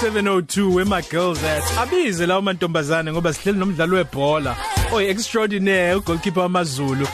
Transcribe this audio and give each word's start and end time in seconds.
702 0.00 0.74
where 0.74 0.84
my 0.84 1.00
girls 1.00 1.42
at? 1.42 1.62
Abize 1.78 2.26
lawo 2.26 2.42
mantombazane 2.42 3.12
ngoba 3.12 3.32
sihleli 3.32 3.58
nomdlalo 3.58 3.96
webhola. 3.96 4.56
Oy 4.92 5.08
extraordinaire 5.10 5.94
ugoalkeeper 5.94 6.42
wamaZulu. 6.42 7.06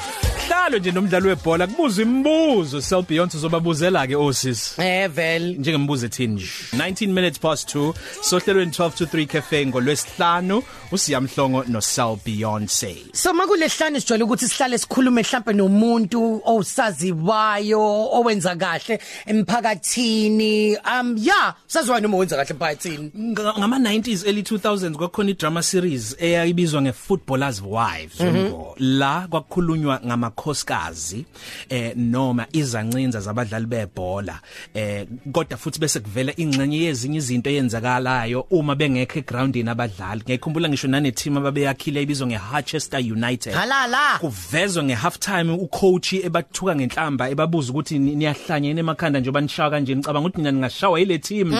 Hlalo 0.62 0.78
nje 0.78 0.92
nomdlalo 0.92 1.28
webhola 1.28 1.66
kubuza 1.66 2.02
imibuzo. 2.02 2.82
Sel 2.82 3.02
Beyonce 3.02 3.38
zobabuzela 3.38 4.06
ke 4.06 4.16
osis 4.16 4.78
Eh 4.78 5.10
vele 5.10 5.54
njengembuzo 5.58 6.06
ethini 6.06 6.34
nje? 6.34 6.46
19 6.76 7.06
minutes 7.06 7.38
past 7.38 7.74
2 7.74 7.94
sohlelweni 8.22 8.70
12 8.70 8.90
to 8.90 9.04
3 9.04 9.26
cafe 9.26 9.66
ngolwesihlanu 9.66 10.62
usiyamhlongo 10.92 11.64
no 11.68 11.80
Sel 11.80 12.16
Beyonce. 12.24 12.96
So 13.12 13.34
makulehlane 13.34 14.00
sijwayele 14.00 14.24
ukuthi 14.24 14.48
sihlale 14.48 14.78
sikhulume 14.78 15.22
mhlambe 15.22 15.52
nomuntu 15.52 16.42
owusaziwayo 16.44 18.08
owenza 18.12 18.56
kahle 18.56 19.00
emphakathini 19.26 20.76
um 20.76 21.16
yeah 21.18 21.54
saziwayo 21.66 22.02
noma 22.02 22.16
wenza 22.16 22.36
kahle 22.36 22.50
emphakathini? 22.50 23.10
Ngama 23.58 23.78
90s 23.78 24.26
early 24.26 24.42
2000s 24.42 24.96
kwakhona 24.96 25.30
idrama 25.30 25.62
series 25.62 26.16
eyayibizwa 26.18 26.82
ngeFootballers 26.82 27.62
Wives 27.62 28.20
umbo 28.20 28.74
la 28.78 29.26
kwakukhulunywa 29.30 30.00
ngamakhosikazi 30.52 31.24
eh 31.68 31.92
noma 31.96 32.46
izancinza 32.52 33.20
zabadlali 33.20 33.66
bebhola 33.66 34.40
eh 34.74 35.06
kodwa 35.32 35.56
futhi 35.58 35.80
bese 35.80 36.00
kuvela 36.00 36.32
ingxenye 36.36 36.78
yezinye 36.78 37.18
izinto 37.18 37.50
eyenzakalayo 37.50 38.46
uma 38.50 38.74
bengekho 38.74 39.18
egroundini 39.18 39.70
abadlali. 39.70 40.22
Ngiyakhumbula 40.24 40.68
ngisho 40.68 40.88
nane 40.88 41.12
team 41.12 41.36
ababeyakhile 41.36 42.02
ibizwa 42.02 42.26
ngeHarchester 42.26 43.00
United. 43.00 43.54
Halala! 43.54 44.18
Kuvezwe 44.20 44.82
ngehalf 44.82 45.18
time 45.18 45.52
ucoach 45.52 46.12
ebathuka 46.12 46.76
ngenhlamba 46.76 47.30
ebabuza 47.30 47.70
ukuthi 47.72 47.98
ni- 47.98 48.14
niyahlanyene 48.14 48.80
emakhanda 48.80 49.20
njengoba 49.20 49.40
nishawa 49.40 49.70
kanje 49.70 49.94
nicabanga 49.94 50.28
ukuthi 50.28 50.38
nina 50.38 50.50
ningashawa 50.52 51.00
ile 51.00 51.18
team 51.18 51.52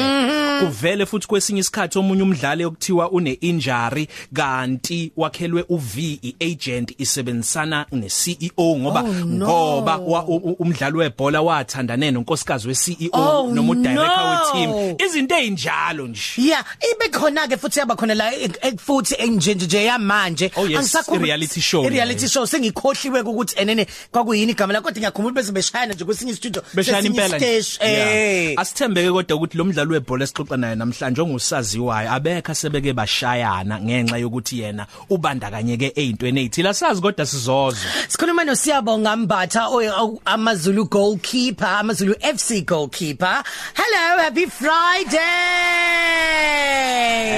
kuvele 0.60 1.06
futhi 1.06 1.26
kwesinye 1.28 1.60
isikhathi 1.60 1.98
omunye 1.98 2.22
umdlali 2.22 2.64
okuthiwa 2.64 3.10
une 3.10 3.32
injury 3.32 4.08
kanti 4.34 5.12
wakhelwe 5.16 5.64
uV 5.68 5.98
iagent 6.22 6.94
isebenzisana 6.98 7.86
neCEO 7.92 8.76
ngoba 8.82 9.00
Oh, 9.00 9.12
no. 9.12 9.46
ngoba 9.46 9.96
wa- 9.96 10.24
u- 10.24 10.36
u- 10.36 10.56
umdlali 10.58 10.96
webhola 10.96 11.42
wathandane 11.42 12.10
nonkosikazi 12.10 12.68
weCEO 12.68 13.08
Oh, 13.12 13.50
noma 13.54 13.72
udirector 13.72 14.06
no. 14.06 14.30
weteam 14.30 14.96
izinto 15.06 15.34
ezinjalo 15.36 16.06
nje 16.08 16.22
Yeah 16.36 16.64
ibe 16.92 17.08
khona 17.18 17.48
ke 17.48 17.56
futhi 17.56 17.78
yaba 17.78 17.96
khona 17.96 18.14
la 18.14 18.32
e- 18.34 18.50
e- 18.62 18.76
futhi 18.76 19.14
enje 19.18 19.54
nje 19.54 19.84
yamanje 19.84 20.50
Oh, 20.56 20.66
yes, 20.66 20.78
Angisakhulumi- 20.80 21.22
i-reality 21.26 21.60
show 21.60 21.84
i-reality 21.84 22.20
leyo. 22.26 22.28
show 22.30 22.46
sengikhohliwe 22.46 23.20
ukuthi 23.20 23.54
enene 23.58 23.86
kwakuyini 24.10 24.52
igama 24.52 24.72
lakho 24.72 24.84
kodwa 24.84 24.98
ngiyakhumbula 25.00 25.34
bese 25.34 25.52
beshayana 25.52 25.94
nje 25.94 26.04
kwesinye 26.04 26.34
studio 26.34 26.62
beshayana 26.74 27.06
impela 27.06 27.36
nje. 27.38 27.62
stage 27.62 27.90
Yeah. 27.92 28.08
eh 28.50 28.54
asithembeke 28.60 29.10
kodwa 29.10 29.36
ukuthi 29.36 29.56
lo 29.58 29.64
mdlalo 29.64 29.92
webhola 29.94 30.24
esixoxa 30.24 30.56
naye 30.56 30.74
namhlanje 30.74 31.20
ongusaziwayo 31.20 32.12
abekho 32.12 32.54
sebeke 32.54 32.92
bashayana 32.92 33.80
ngenxa 33.80 34.16
yokuthi 34.18 34.60
yena 34.60 34.86
ubandakanyeke 35.10 35.92
ezintweni 35.96 36.40
ezithila 36.40 36.74
sazi 36.74 37.00
kodwa 37.00 37.26
sizozo 37.26 37.76
Sikhuluma 38.08 38.44
noSiyabonga 38.76 39.16
Mbatha 39.16 39.66
oy- 39.68 40.18
amaZulu 40.24 40.84
goalkeeper 40.88 41.68
amaZulu 41.68 42.14
FC 42.20 42.64
goalkeeper 42.66 43.42
Hello 43.74 44.22
happy 44.22 44.46
Friday 44.46 45.18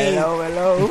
Hello 0.05 0.43
hello. 0.43 0.91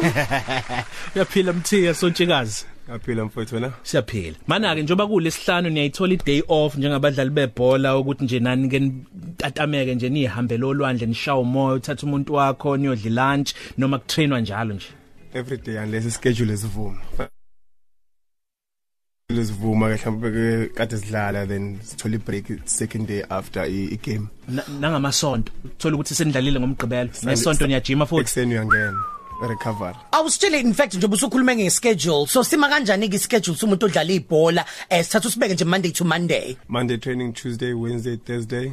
uyaphila 1.15 1.53
mthiya 1.53 1.93
sontshikazi 1.93 2.65
Ngaphila 2.89 3.25
mfowethu 3.25 3.55
wena. 3.55 3.71
siyaphila 3.83 4.35
mana 4.47 4.75
ke 4.75 4.81
njoba 4.83 5.07
kulesihlanu 5.07 5.69
niyayithola 5.69 6.13
iday 6.13 6.43
off 6.47 6.75
njengabadlali 6.75 7.29
bebhola 7.29 7.97
ukuthi 7.97 8.23
nje 8.23 8.39
nani 8.39 8.69
ke 8.69 8.79
ntatameke 8.79 9.95
nje 9.95 10.09
nihambele 10.09 10.65
olwandle 10.65 11.07
nishawa 11.07 11.39
umoya 11.39 11.75
uthatha 11.75 12.07
umuntu 12.07 12.33
wakho 12.33 12.77
niyodla 12.77 13.35
lunch 13.35 13.53
noma 13.77 13.99
kutrainwa 13.99 14.39
njalo 14.41 14.73
nje 14.73 14.87
Every 15.33 15.57
day 15.57 15.77
unless 15.77 16.05
ischedule 16.05 16.53
isivuma. 16.53 16.97
Lesivuma 19.33 19.89
ke 19.89 19.97
mhlawumbe 19.97 20.29
ke 20.35 20.73
kade 20.77 20.97
sidlala 20.97 21.45
then 21.47 21.79
sithola 21.83 22.15
ibreak 22.19 22.51
second 22.65 23.07
day 23.07 23.23
after 23.29 23.61
i 23.63 23.97
game. 24.01 24.27
Na- 24.47 24.63
nangamasonto 24.79 25.51
uthola 25.65 25.95
ukuthi 25.95 26.15
senidlalile 26.15 26.59
ngomgqibelo 26.59 27.09
nesonto 27.23 27.67
niyajima 27.67 28.05
futhi 28.05 28.21
Ekseni 28.21 28.53
uyangena. 28.53 29.03
Recover. 29.49 29.95
Awusitshele 30.11 30.59
in 30.59 30.73
fact 30.73 30.93
nje 30.95 31.05
ubusukhuluma 31.05 31.55
ngeschedule 31.55 32.27
so 32.27 32.43
sima 32.43 32.69
kanjani 32.69 33.09
ke 33.09 33.19
schedule 33.19 33.57
somuntu 33.57 33.85
odlala 33.85 34.13
ibhola 34.13 34.65
eh 34.89 35.03
sithatha 35.03 35.27
usibeke 35.27 35.53
nje 35.53 35.65
Monday 35.65 35.91
to 35.91 36.05
Monday 36.05 36.57
Monday 36.67 36.97
training, 36.97 37.33
Tuesday, 37.33 37.73
Wednesday, 37.73 38.17
Thursday, 38.17 38.71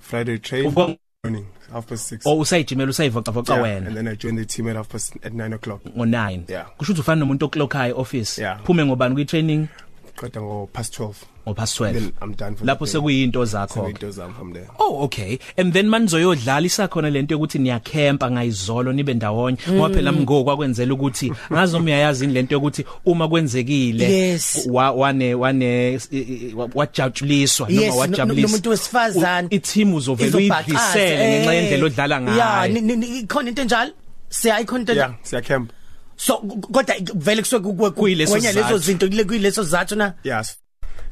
Friday 0.00 0.38
train. 0.38 0.66
Uko- 0.66 0.96
Morning 1.24 1.46
half 1.72 1.86
past 1.86 2.12
6. 2.12 2.26
o 2.26 2.38
usayijimela 2.38 2.90
usayivocavoca 2.90 3.52
Yeah, 3.54 3.62
wena 3.62 3.86
And 3.86 3.96
then 3.96 4.08
I 4.08 4.16
joined 4.16 4.38
the 4.38 4.44
team 4.44 4.66
at 4.68 4.76
half 4.76 4.88
past 4.88 5.16
at 5.22 5.32
9 5.32 5.52
o'clock. 5.54 5.80
ngo9 5.84 6.50
Yeah. 6.50 6.66
kusho 6.76 6.92
ukuthi 6.92 7.00
ufana 7.00 7.20
nomuntu 7.20 7.46
oclock 7.46 7.72
high 7.72 7.92
office 7.92 8.40
Yeah. 8.42 8.60
phume 8.64 8.84
ngobani 8.86 9.14
kwi 9.14 9.24
training 9.24 9.66
Qeda 10.16 10.40
ngo 10.40 10.68
past 10.72 10.94
12. 11.00 11.14
ngopast 11.46 11.78
Then 11.78 11.92
12 11.94 12.12
I'm 12.22 12.32
done 12.34 12.54
for 12.54 12.64
lapho 12.64 12.78
the 12.78 12.84
day. 12.86 12.92
sekuyinto 12.92 13.44
zakho 13.44 13.74
So 13.74 13.86
it 13.88 13.98
does 13.98 14.18
I'm 14.18 14.32
from 14.34 14.52
there. 14.52 14.68
Oh 14.78 15.02
okay 15.04 15.38
and 15.56 15.72
then 15.72 15.88
manizoyodlala 15.88 16.66
isakhona 16.66 17.10
lento 17.10 17.34
yokuthi 17.34 17.58
niyakempa 17.58 18.30
ngayizolo 18.30 18.92
nibe 18.92 19.14
ndawonye 19.14 19.58
ngoba 19.70 19.94
phela 19.94 20.12
mngoko 20.12 20.44
kwakwenzela 20.44 20.94
ukuthi 20.94 21.32
ngazi 21.52 21.76
uma 21.76 21.84
uyayazi 21.84 22.26
lento 22.26 22.54
yokuthi 22.54 22.84
uma 23.06 23.28
kwenzekile 23.28 24.04
Yes. 24.12 24.68
wa- 24.70 24.90
wane 24.92 25.34
wane 25.34 25.98
wajajuliswa 26.74 27.68
Yes, 27.70 27.76
noma 27.80 27.86
no- 27.86 27.92
no- 27.94 27.98
wajabulisa 28.00 28.48
nomuntu 28.48 28.70
wesifazane. 28.70 29.48
u- 29.50 29.54
i-team 29.54 29.94
uzovela 29.94 30.28
Izobhaqaza, 30.28 30.64
uyidlisele 30.64 31.28
ngenxa 31.28 31.54
eh. 31.54 31.62
yendlela 31.62 31.86
odlala 31.86 32.14
Yeah 32.20 32.36
ngayo 32.36 32.72
ni- 32.72 32.80
ni- 32.80 32.96
ni- 32.96 33.18
ikhona 33.18 33.48
into 33.48 33.62
enjalo 33.62 33.92
siyayikhona 34.28 34.80
into 34.80 34.92
Yeah, 34.94 35.14
siya 35.22 35.42
camp. 35.42 35.70
So 36.26 36.38
kodwa 36.72 36.94
vele 37.14 37.42
kusuke 37.42 37.90
Kuyileso 37.90 38.32
kukwenya 38.32 38.52
lezo 38.52 38.66
sizathu. 38.68 38.78
zinto 38.86 39.08
kule 39.08 39.24
kuyileso 39.24 39.62
zathu 39.62 39.96
na 39.96 40.14
Yes. 40.24 40.56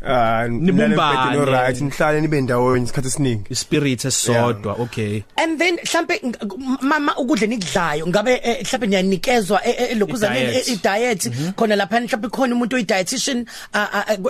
Uh 0.02 0.48
Nibumbane. 0.48 1.32
no 1.36 1.44
right 1.44 1.80
nihlale 1.80 2.20
nibe 2.20 2.40
ndawonye 2.40 2.84
isikhathi 2.84 3.08
esiningi. 3.08 3.44
ispirit 3.50 4.04
esodwa 4.04 4.72
okay. 4.78 5.22
And 5.36 5.58
then 5.58 5.76
mhlambe 5.76 6.14
ng- 6.22 6.82
mama 6.82 7.14
ukudla 7.16 7.46
nikudlayo 7.46 8.06
ngabe 8.06 8.40
eh, 8.42 8.62
mhlambe 8.62 8.86
niyanikezwa 8.86 9.66
eh, 9.66 9.74
eh, 9.90 9.96
lokuzana 9.98 10.36
I-diet. 10.38 10.68
i 10.68 10.76
diet 10.76 11.30
khona 11.56 11.76
lapha 11.76 12.00
mhlambe 12.00 12.28
khona 12.28 12.54
umuntu 12.54 12.76
oyi 12.76 12.84
dietitian 12.84 13.46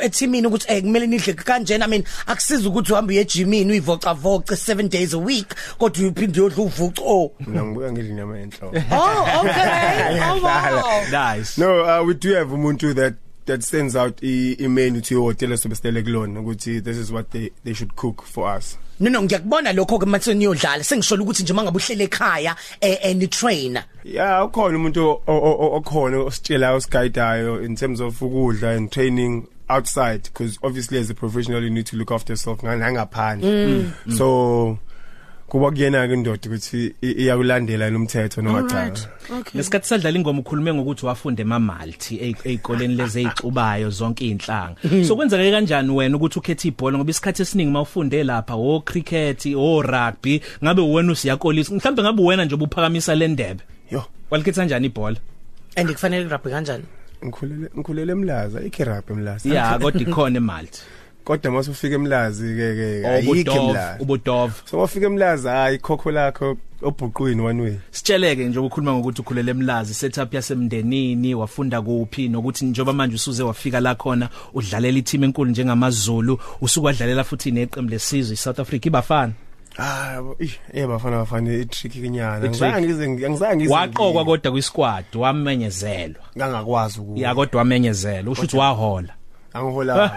ethimini 0.03 0.47
ukuthi 0.47 0.67
eh, 0.69 0.83
kumele 0.83 1.07
nidle 1.07 1.35
kanjena. 1.35 1.85
I 1.85 1.89
mean 1.89 2.05
akusiza 2.27 2.69
ukuthi 2.69 2.93
uhambe 2.93 3.15
uye 3.15 3.25
gymini 3.25 3.71
uyivoca 3.71 4.15
voca 4.15 4.55
7 4.55 4.89
days 4.89 5.15
a 5.15 5.19
week 5.19 5.55
kodwa 5.79 6.09
uphinde 6.09 6.41
uyodla 6.41 6.65
uvuca 6.65 7.03
oh. 7.05 7.33
Mina 7.47 7.65
ngibuka 7.65 7.93
ngidla 7.93 8.11
inyama 8.11 8.39
enhloko. 8.39 8.77
oh 8.93 9.41
okay. 9.41 10.21
Oh 10.31 10.41
wow. 10.43 11.03
Nice. 11.11 11.59
No, 11.59 11.85
uh, 11.85 12.03
we 12.07 12.15
do 12.15 12.35
have 12.35 12.49
umuntu 12.53 12.95
that 12.95 13.15
that 13.51 13.63
sends 13.63 13.97
out 13.97 14.23
i 14.23 14.57
email 14.61 15.01
to 15.01 15.23
hotel 15.23 15.57
sobestele 15.57 16.03
kulona 16.03 16.41
ukuthi 16.41 16.81
this 16.81 16.97
is 16.97 17.11
what 17.11 17.31
they 17.31 17.51
they 17.65 17.75
should 17.75 17.95
cook 17.95 18.23
for 18.25 18.57
us. 18.59 18.79
no 19.01 19.11
no 19.11 19.23
ngiyakubona 19.23 19.73
lokho 19.73 19.99
ke 19.99 20.07
mase 20.07 20.35
niyodlala 20.35 20.85
sengishola 20.85 21.23
ukuthi 21.23 21.43
nje 21.43 21.53
mangabe 21.53 21.77
uhlele 21.79 22.05
ekhaya 22.05 22.57
eh 22.81 22.99
eh, 23.03 23.17
ni 23.17 23.29
trainer 23.29 23.85
Yeah, 24.05 24.45
ukhona 24.47 24.77
umuntu 24.79 25.21
okhona 25.77 26.19
ositshela 26.19 26.73
osiguidayo 26.73 27.63
in 27.65 27.77
terms 27.77 28.01
of 28.01 28.23
ukudla 28.23 28.77
and 28.77 28.91
training 28.91 29.47
outside 29.69 30.23
because 30.23 30.59
obviously 30.63 30.99
as 30.99 31.11
a 31.11 31.15
professional 31.15 31.63
you 31.63 31.71
need 31.71 31.87
to 31.87 31.97
look 31.97 32.11
after 32.11 32.33
yourself 32.33 32.61
ngangaphandle. 32.63 33.93
So 34.17 34.79
kuba 35.51 35.71
kuyena 35.71 36.07
ke 36.09 36.15
indoda 36.15 36.41
ukuthi 36.47 36.95
i- 37.03 37.13
iyakulandela 37.27 37.91
nomthetho 37.91 38.43
noma 38.43 38.63
cha. 38.71 38.93
Lesikhathi 39.55 39.87
sadlala 39.89 40.19
ingoma 40.19 40.41
ukhulume 40.41 40.73
ngokuthi 40.75 41.07
wafunde 41.07 41.43
emamalti 41.43 42.19
ezikoleni 42.47 42.95
lezi 42.95 43.21
ezixubayo 43.27 43.91
zonke 43.91 44.25
inhlanga. 44.31 44.77
So 45.07 45.17
kwenzeka 45.17 45.51
kanjani 45.51 45.91
wena 45.91 46.17
ukuthi 46.17 46.39
ukhethe 46.39 46.69
ibhola 46.69 46.99
ngoba 46.99 47.11
isikhathi 47.11 47.43
esiningi 47.43 47.71
mawufunde 47.73 48.25
lapha 48.25 48.55
o 48.55 48.81
cricket, 48.81 49.47
o 49.57 49.83
rugby, 49.83 50.41
ngabe 50.65 50.83
wena 50.83 51.13
usiyakolisa. 51.13 51.75
Mhlawumbe 51.75 52.03
ngabe 52.03 52.23
wena 52.23 52.45
nje 52.45 52.55
ubuphakamisa 52.55 53.15
le 53.15 53.29
ndebe. 53.29 53.61
Yo, 53.91 54.05
Walikhetha 54.31 54.61
kanjani 54.63 54.87
ibhola? 54.87 55.17
and 55.77 55.89
kufanele 55.89 56.29
rugby 56.29 56.51
kanjani 56.51 56.85
ngikhulele 57.25 57.69
ngikhulele 57.77 58.13
emlaza 58.13 58.61
ikirap 58.63 59.11
emlaza. 59.11 59.49
Yeah, 59.49 59.79
kodwa 59.81 60.01
ikhona 60.03 60.37
emalti. 60.37 60.81
Kodwa 61.25 61.53
mase 61.53 61.71
ufika 61.71 61.95
emlazi 61.95 62.43
ke 62.57 62.75
ke 62.75 63.07
ayikho 63.09 63.31
Obudov, 63.33 63.69
emlazi. 63.69 64.03
ubudov. 64.03 64.53
So 64.71 64.79
wafika 64.79 65.07
emlazi 65.07 65.49
hayi 65.49 65.79
khokho 65.79 66.11
lakho 66.11 66.57
obhuqwini 66.83 67.41
one 67.43 67.63
way. 67.63 67.75
Sitsheleke 67.91 68.45
nje 68.45 68.59
ukukhuluma 68.59 68.93
ngokuthi 68.95 69.21
ukhulele 69.21 69.51
emlazi 69.51 69.95
setup 69.95 70.35
yasemndenini 70.35 71.35
wafunda 71.35 71.83
kuphi 71.83 72.29
nokuthi 72.29 72.65
njoba 72.65 72.93
manje 72.93 73.15
usuze 73.17 73.43
wafika 73.43 73.81
la 73.81 73.95
khona 73.95 74.29
udlalela 74.55 74.99
i-team 74.99 75.25
enkulu 75.25 75.51
njengamaZulu 75.51 76.39
usukwadlalela 76.61 77.25
futhi 77.25 77.51
neqembu 77.51 77.91
lesizwe 77.91 78.35
iSouth 78.35 78.59
Africa 78.61 78.87
ibafana 78.87 79.33
Ah, 79.79 80.21
eh 80.73 80.87
bafana 80.89 81.17
bafana 81.17 81.55
itricky 81.55 82.01
kenyana. 82.01 82.37
I-trick. 82.37 82.51
Ngizange 82.51 82.87
ngize 82.87 83.09
ngizange 83.31 83.57
ngize. 83.57 83.73
waqokwa 83.75 84.25
kodwa 84.25 84.53
kwisquad 84.53 85.05
wamenyezelwa 85.15 86.23
ngangakwazi 86.37 87.01
uku. 87.01 87.19
ya 87.19 87.35
kodwa 87.35 87.59
wamenyezelwa 87.59 88.33
usho 88.33 88.43
ukuthi 88.43 88.57
wahola 88.57 89.15
Angihola. 89.55 90.11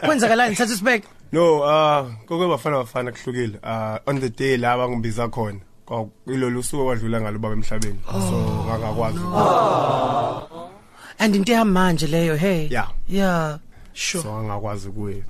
kwenzakalani? 0.06 0.56
Thatha 0.56 0.74
isibeke 0.74 1.08
No, 1.32 1.64
ah 1.64 2.06
kokwe 2.26 2.48
bafana 2.48 2.76
bafana 2.76 3.12
kuhlukile. 3.12 3.58
Ah 3.62 3.98
on 4.06 4.20
the 4.20 4.28
day 4.30 4.56
la 4.56 4.76
bangibiza 4.76 5.28
khona 5.28 5.60
ilolu 6.26 6.62
suku 6.62 6.86
wadlula 6.86 7.20
ngalo 7.20 7.38
baba 7.38 7.54
emhlabeni. 7.54 7.98
So 8.06 8.64
ngakakwazi 8.66 9.20
and 11.18 11.36
into 11.36 11.52
yamanje 11.52 12.06
leyo 12.06 12.36
hey? 12.36 12.68
Yeah. 12.70 12.88
yeah 13.08 13.58
sure 13.92 14.22
so 14.22 14.42
ngakwazi 14.42 14.90
kuye 14.90 15.22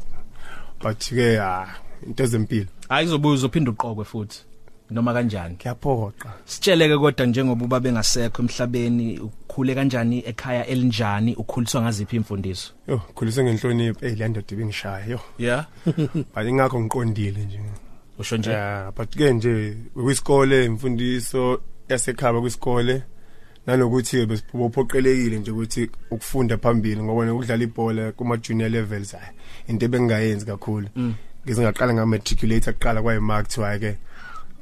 but 0.80 0.98
ke 0.98 1.32
ya 1.34 1.66
into 2.06 2.26
zempilo. 2.26 2.66
Hayi 2.88 3.06
kuzobuza 3.06 3.34
uzophinda 3.34 3.70
uqokwe 3.70 4.04
futhi. 4.04 4.44
Noma 4.90 5.12
kanjani? 5.12 5.56
Kuyaphoqa 5.56 6.32
sitsheleke 6.44 6.98
kodwa 6.98 7.26
njengoba 7.26 7.64
uba 7.64 7.81
bengasekho 7.81 8.42
emhlabeni 8.42 9.19
ukhule 9.19 9.75
kanjani 9.75 10.22
ekhaya 10.26 10.66
elinjani 10.66 11.34
ukhuliswa 11.34 11.82
ngaziphi 11.82 12.16
imfundiso 12.16 12.72
yo 12.88 12.98
khuliswe 13.14 13.44
ngenhlonipho. 13.44 14.00
Hey 14.00 14.14
lento 14.14 14.42
dibingishaya 14.48 15.06
yo. 15.06 15.20
Yeah 15.38 15.66
but 16.34 16.46
ingakho 16.46 16.81
ngiqondile 16.81 17.44
nje. 17.44 17.60
Usho 18.19 18.37
nje? 18.37 18.50
Yeah 18.50 18.92
but 18.92 19.16
ke 19.16 19.32
nje 19.32 19.76
kwisikole 19.94 20.64
imfundiso 20.64 21.60
yasekhaba 21.88 22.40
kwisikole 22.40 23.02
nanokuthi 23.66 24.26
besiphoqelekile 24.26 25.38
nje 25.38 25.50
ukuthi 25.50 25.90
ukufunda 26.10 26.58
phambili 26.58 27.02
ngoba 27.02 27.32
ukudlala 27.32 27.64
ibhola 27.64 28.12
kuma 28.12 28.36
junior 28.36 28.70
levels 28.70 29.12
hayi 29.12 29.32
into 29.69 29.84
ebengayenzi 29.86 30.46
kakhulu. 30.46 30.88
Ngize 31.44 31.62
ngaqala 31.62 31.94
nga 31.94 32.06
matriculate 32.06 32.70
aqala 32.70 33.02
kwaye 33.02 33.20
mark 33.20 33.48
thiwa 33.48 33.78
ke. 33.78 33.96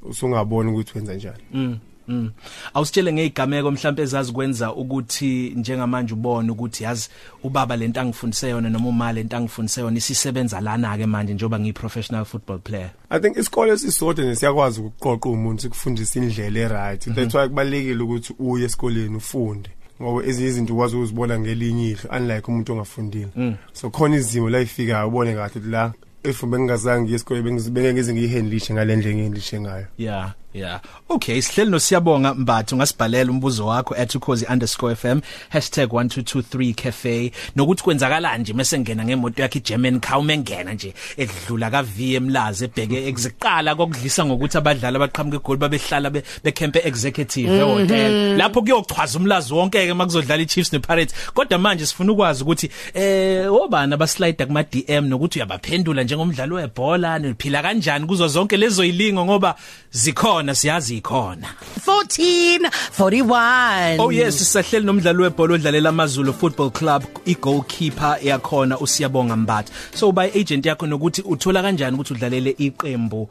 Usungabona 0.08 0.70
ukuthi 0.70 0.92
wenza 0.94 1.14
njani 1.14 1.42
Mm. 1.52 1.78
Mm. 2.08 2.30
Awusitshele 2.74 3.12
ngezigameko 3.12 3.70
mhlawumbe 3.70 4.02
ezazi 4.02 4.32
kwenza 4.32 4.74
ukuthi 4.74 5.52
njengamanje 5.56 6.14
ubone 6.14 6.50
ukuthi 6.50 6.84
yazi 6.84 7.08
ubaba 7.42 7.76
lento 7.76 8.00
angifundise 8.00 8.48
yona 8.48 8.70
noma 8.70 8.88
uma 8.88 9.12
lento 9.12 9.36
angifundise 9.36 9.80
yona 9.80 9.96
isisebenza 9.96 10.60
lana 10.60 10.96
ke 10.96 11.06
manje 11.06 11.34
njoba 11.34 11.58
ngiyi 11.58 11.72
professional 11.72 12.24
football 12.24 12.58
player. 12.58 12.90
I 13.10 13.20
think 13.20 13.36
isikole 13.36 13.78
sisodwa 13.78 14.24
nesiyakwazi 14.24 14.80
ukuqoqa 14.80 15.28
umuntu 15.28 15.62
sikufundisa 15.62 16.20
indlela 16.20 16.60
eright 16.60 17.14
that's 17.14 17.34
why 17.34 17.48
kubalekile 17.48 18.02
ukuthi 18.02 18.34
uye 18.38 18.64
esikoleni 18.64 19.16
ufunde 19.16 19.70
ngoba 20.02 20.26
ezinye 20.26 20.48
izinto 20.48 20.74
ukwazi 20.74 20.96
ukuzibona 20.96 21.38
ngelinye 21.38 21.90
ihlo 21.90 22.10
unlike 22.16 22.46
umuntu 22.48 22.72
ongafundile 22.72 23.56
so 23.72 23.90
khona 23.90 24.16
izimo 24.16 24.50
la 24.50 24.60
ifikayo 24.60 25.08
ubone 25.08 25.34
kahle 25.34 25.50
ukuthi 25.50 25.70
la 25.70 25.92
if 26.24 26.42
bengingazange 26.44 27.02
ngiye 27.02 27.16
esikoleni 27.16 27.44
bengizibenge 27.44 27.92
ngize 27.92 28.12
ngiyihandlishe 28.12 28.74
ngalendle 28.74 29.10
engihandlishe 29.10 29.60
ngayo. 29.60 29.86
Yeah, 29.96 30.32
yeah. 30.58 30.80
Okay, 31.10 31.40
sihleli 31.42 31.70
nosiyabonga 31.70 32.34
Mbathu 32.34 32.76
ngasibhalela 32.76 33.30
umbuzo 33.30 33.66
wakho 33.66 33.94
@ukhozi_fm 33.94 35.20
#1223cafe 35.52 37.32
nokuthi 37.56 37.82
kwenzakala 37.82 38.38
nje 38.38 38.52
mase 38.52 38.78
ngena 38.78 39.04
ngemoto 39.04 39.42
yakhe 39.42 39.58
iGerman 39.58 40.00
car 40.00 40.18
umengena 40.18 40.72
nje 40.74 40.94
edlula 41.16 41.70
ka 41.70 41.82
VM 41.82 42.28
Laza 42.28 42.64
ebheke 42.64 43.08
eziqala 43.08 43.74
kokudlisa 43.74 44.24
ngokuthi 44.26 44.58
abadlali 44.58 44.96
abaqhamuka 44.96 45.36
egoli 45.36 45.58
babehlala 45.58 46.10
be, 46.10 46.22
becampe 46.44 46.80
executive 46.84 47.52
ehotel 47.52 48.36
lapho 48.36 48.62
kuyochwaza 48.62 49.18
umlazi 49.18 49.54
wonke 49.54 49.86
ke 49.86 49.94
makuzodlala 49.94 50.42
iChiefs 50.42 50.72
nePirates. 50.72 51.14
Kodwa 51.34 51.58
manje 51.58 51.86
sifuna 51.86 52.12
ukwazi 52.12 52.42
ukuthi 52.42 52.70
eh 52.94 53.52
obani 53.52 53.94
abaslide 53.94 54.46
kuma 54.46 54.62
DM 54.62 55.08
nokuthi 55.08 55.38
uyabaphendula 55.38 56.02
njengomdlali 56.02 56.52
webhola 56.52 57.18
niphila 57.18 57.62
kanjani 57.62 58.06
kuzo 58.06 58.28
zonke 58.28 58.56
lezo 58.56 58.84
ilingo 58.84 59.24
ngoba 59.24 59.54
zikhona. 59.90 60.47
Siyazi 60.54 60.96
ikhona 60.96 61.48
14 61.86 62.70
41 62.98 64.00
Oh 64.00 64.12
yes 64.12 64.38
sisahleli 64.38 64.86
nomdlali 64.86 65.22
webhola 65.22 65.54
odlalela 65.54 65.88
amaZulu 65.88 66.32
Football 66.32 66.70
Club 66.70 67.04
igoalkeeper 67.26 68.18
yakhona 68.22 68.78
usiyabonga 68.78 69.36
Mbatha. 69.36 69.72
So 69.94 70.12
by 70.12 70.30
agent 70.40 70.66
yakho 70.66 70.86
nokuthi 70.86 71.22
uthola 71.22 71.62
kanjani 71.62 71.94
ukuthi 71.94 72.14
udlalele 72.14 72.50
iqembu 72.58 73.28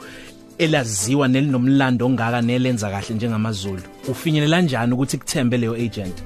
elaziwa 0.58 1.28
nelinomlando 1.28 2.06
ongaka 2.06 2.42
nelenza 2.42 2.90
kahle 2.90 3.16
njengamaZulu? 3.16 3.82
Ufinyelela 4.08 4.58
kanjani 4.58 4.94
ukuthi 4.94 5.18
kuthembe 5.18 5.58
leyo 5.58 5.74
agent? 5.74 6.24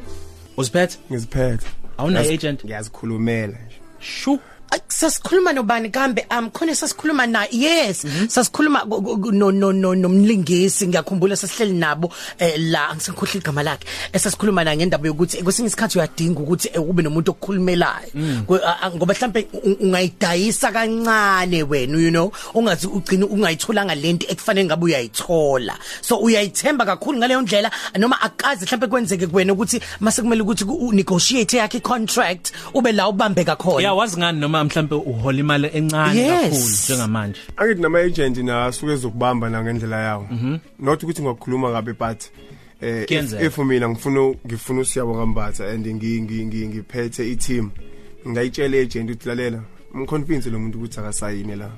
Uziphethe? 0.57 0.97
Ngiziphethe. 1.11 1.67
Awunayo 1.97 2.25
Ngiyazi- 2.25 2.33
agent? 2.33 2.65
Ngiyazikhulumela 2.65 3.47
nje. 3.65 3.75
Shu! 3.99 4.31
Ay, 4.31 4.37
sasikhuluma 4.87 5.53
nobani? 5.53 5.89
Kambe 5.89 6.25
um 6.31 6.49
khona 6.49 6.75
sasikhuluma 6.75 7.27
na? 7.27 7.45
Yes. 7.51 8.05
Sasikhuluma 8.27 8.85
no 9.33 9.51
no 9.51 9.71
no 9.71 9.93
nomlingisi. 9.95 10.87
Ngiyakhumbula 10.87 11.35
sasihleli 11.35 11.73
nabo 11.73 12.11
eh, 12.39 12.53
la 12.57 12.89
angisekhohle 12.89 13.39
igama 13.39 13.63
lakhe. 13.63 13.85
Esasikhuluma 14.13 14.63
na 14.63 14.75
ngendaba 14.75 15.07
yokuthi 15.07 15.43
kwesinye 15.43 15.67
isikhathi 15.67 15.97
uyadinga 15.97 16.39
ukuthi 16.39 16.69
eh, 16.73 16.81
ube 16.89 17.03
nomuntu 17.03 17.31
okukhulumelayo 17.31 18.11
a- 18.81 18.91
ngoba 18.91 19.13
mhlambe 19.13 19.47
ungayidayisa 19.79 20.71
kancane 20.71 21.63
wena 21.63 21.97
you 21.97 22.09
know? 22.11 22.31
Ungazi 22.53 22.87
ugcina 22.87 23.25
ungayitholanga 23.25 23.95
lento 23.95 24.25
ekufanele 24.29 24.65
ngabe 24.65 24.85
uyayithola. 24.85 25.77
So 26.01 26.17
uyayithemba 26.17 26.85
kakhulu 26.85 27.17
ngaleyo 27.17 27.41
ndlela 27.41 27.71
noma 27.97 28.21
akazi 28.21 28.65
mhlambe 28.65 28.87
kwenzeke 28.87 29.27
kuwena 29.27 29.53
ukuthi 29.53 29.81
mase 29.99 30.21
kumele 30.21 30.41
ukuthi 30.41 30.65
negotiate 30.91 31.57
yakhe 31.57 31.79
contract 31.79 32.51
ube 32.73 32.91
la 32.91 33.07
ubambeka 33.09 33.55
khona. 33.55 33.83
Ya 33.83 33.93
wazi 33.93 34.17
ngani 34.17 34.39
noma 34.39 34.60
mhlambe 34.63 34.95
uhola 34.95 35.39
imali 35.39 35.69
encane 35.73 36.19
Yes. 36.19 36.41
kakhulu 36.41 36.69
njengamanje. 36.85 37.39
Angithi 37.57 37.81
nama 37.81 37.99
agent 37.99 38.37
na 38.37 38.65
asuke 38.65 38.91
ezokubamba 38.93 39.49
na 39.49 39.63
ngendlela 39.63 39.99
yawo. 40.03 40.27
Not 40.79 41.03
ukuthi 41.03 41.21
ngokukhuluma 41.21 41.71
kabe 41.71 41.93
but 41.93 42.23
eh 42.81 43.01
if, 43.03 43.07
Kuyenzeka. 43.07 43.43
if 43.45 43.57
mina 43.57 43.89
ngifuna 43.89 44.33
ngifuna 44.47 44.81
usiyabonga 44.81 45.25
mbatha 45.25 45.67
and 45.69 45.85
ngi 45.87 46.21
ngi- 46.21 46.45
ngi- 46.45 46.67
ngiphethe 46.67 47.31
i 47.31 47.35
team 47.35 47.71
ngayitshela 48.27 48.77
agent 48.77 49.09
ukuthi 49.09 49.27
lalela 49.29 49.61
umconvince 49.93 50.49
lo 50.49 50.59
muntu 50.59 50.77
ukuthi 50.77 50.99
akasayine 50.99 51.55
la. 51.55 51.69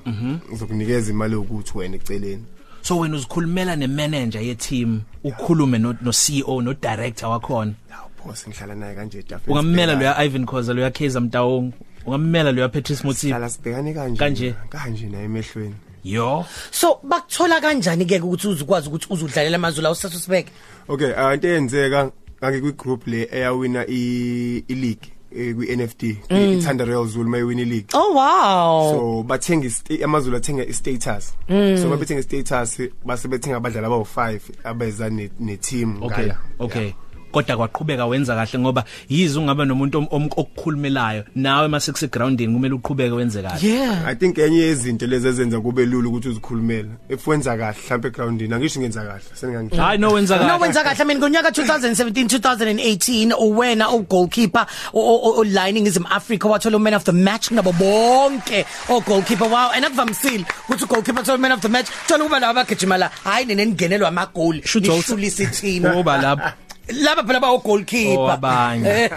Ngizokunikeza 0.50 1.10
imali 1.10 1.34
yokuthi 1.34 1.78
wena 1.78 1.96
eceleni. 1.96 2.44
So 2.82 2.98
wena 2.98 3.16
uzikhulumela 3.16 3.76
nemanager 3.76 4.42
ye 4.42 4.54
team 4.54 5.00
ukhulume 5.24 5.78
no, 5.78 5.94
no 6.02 6.12
CEO 6.12 6.62
no 6.62 6.74
director 6.74 7.28
wakhona? 7.30 7.72
Lawo 7.90 8.10
boss 8.26 8.48
ngihlala 8.48 8.74
naye 8.74 8.94
kanje 8.94 9.18
etafeni 9.18 9.52
ungammela 9.58 9.94
lo 9.94 10.04
ya 10.04 10.18
Ivan 10.24 10.46
Khoza 10.46 10.74
lo 10.74 10.82
ya 10.82 10.90
Kaizer 10.90 11.22
Mtawong 11.22 11.72
ungammela 12.06 12.52
lo 12.52 12.60
ya 12.62 12.68
Patrice 12.68 13.04
Motsepe. 13.04 13.32
Hlala 13.32 13.48
sibhekane 13.50 13.94
kanje 13.94 14.18
Kanje. 14.18 14.54
kanje 14.68 15.06
naye 15.08 15.24
emehlweni. 15.24 15.74
Yo. 16.04 16.44
So 16.70 17.00
bakuthola 17.02 17.60
kanjani 17.60 18.04
ke 18.06 18.20
ukuthi 18.20 18.48
uzukwazi 18.48 18.88
ukuthi 18.88 19.06
uzudlalela 19.10 19.56
amazulu 19.56 19.86
awusathu 19.86 20.18
sibeke? 20.18 20.52
Okay 20.88 21.12
uh, 21.12 21.32
into 21.34 21.48
eyenzeka 21.48 22.10
ngakwi 22.42 22.72
group 22.72 23.06
le 23.06 23.28
eyawina 23.32 23.86
i 23.88 24.64
i 24.68 24.74
league 24.74 25.10
eh, 25.36 25.54
kwi 25.56 25.76
NFT 25.76 26.02
ithanda 26.30 26.84
Real 26.84 27.06
Zulu 27.06 27.28
mayiwina 27.30 27.62
i 27.62 27.64
league. 27.64 27.86
Oh 27.94 28.12
wow. 28.14 28.92
So 28.92 29.22
bathenga 29.22 29.66
ista- 29.66 30.04
amazulu 30.04 30.36
athenga 30.36 30.64
i-status. 30.66 31.32
So 31.48 31.88
mabethenga 31.88 32.20
i-status 32.20 32.80
base 33.04 33.28
bethenga 33.28 33.56
abadlali 33.56 33.86
abawu5 33.86 34.40
abeza 34.64 35.10
ne, 35.10 35.30
ne 35.40 35.56
team 35.56 36.02
okay 36.02 36.24
ngala. 36.24 36.38
okay. 36.58 36.92
Kodwa 37.34 37.56
kwaqhubeka 37.56 38.06
wenza 38.06 38.34
kahle 38.34 38.58
ngoba 38.58 38.84
yizo 39.08 39.40
ungaba 39.40 39.64
nomuntu 39.64 39.98
om- 39.98 40.08
om- 40.10 40.30
okukhulumelayo 40.36 41.24
nawe 41.34 41.68
mase 41.68 41.92
kuse 41.92 42.06
groundini 42.08 42.52
kumele 42.54 42.74
uqhubeke 42.74 43.10
wenze 43.14 43.42
kahle. 43.42 43.68
Yeah. 43.68 44.06
I 44.06 44.14
think 44.14 44.38
enye 44.38 44.58
yezinto 44.58 45.06
lezi 45.06 45.28
ezenza 45.28 45.60
kube 45.60 45.86
lula 45.86 46.08
ukuthi 46.08 46.28
uzikhulumele 46.28 46.88
if 47.08 47.26
wenza 47.26 47.56
kahle 47.56 47.74
mhlawumbe 47.84 48.08
egroundini 48.08 48.54
angisho 48.54 48.80
ngenza 48.80 49.02
kahle 49.04 49.20
seningangitshela 49.34 49.84
hayi 49.84 49.98
no 49.98 50.12
wenza 50.12 50.36
no 50.36 50.46
kahle 50.46 50.62
wenza 50.62 50.82
kahle. 50.82 51.02
I 51.02 51.04
mean 51.04 51.18
ngonyaka 51.18 51.48
2017 51.50 52.38
2018 52.38 53.34
uwena 53.38 53.90
u 53.90 54.02
goalkeeper 54.02 54.66
o 54.92 55.42
lining 55.44 55.86
is 55.86 55.96
in 55.96 56.06
Africa 56.10 56.44
wathola 56.48 56.78
man 56.80 56.94
of 56.94 57.04
the 57.04 57.12
match 57.12 57.50
nabo 57.50 57.72
bonke 57.72 58.64
o 58.88 59.00
goalkeeper 59.00 59.48
wow 59.48 59.70
and 59.74 59.84
akuvamisile 59.84 60.44
ukuthi 60.68 60.84
u 60.84 60.86
goalkeeper 60.86 61.22
thola 61.24 61.38
man 61.38 61.52
of 61.52 61.60
the 61.60 61.68
match. 61.68 61.86
Thola 62.06 62.24
kuba 62.24 62.38
laba 62.40 62.54
bagijima 62.64 62.96
la 62.98 63.10
hayi 63.24 63.44
nenengenelwa 63.46 64.08
ama 64.08 64.26
goal 64.34 64.60
Shoot 64.64 64.88
out. 64.88 64.96
nishulisa 64.96 65.42
ithini 65.42 65.86
oba 65.86 66.16
lapho. 66.22 66.48
Laba 66.88 67.22
phela 67.24 67.40
ba 67.40 67.48
goalkeeper. 67.64 68.18
Owabanye 68.18 69.10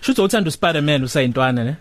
shutho 0.00 0.24
uthanda 0.24 0.48
uSpiderman 0.48 1.04
usayintwana 1.04 1.64
ne? 1.64 1.76